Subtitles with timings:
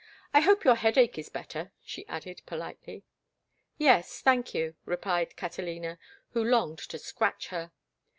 [0.33, 3.03] "I hope your headache is better," she added, politely.
[3.77, 5.99] "Yes, thank you," replied Catalina,
[6.31, 7.71] who longed to scratch her.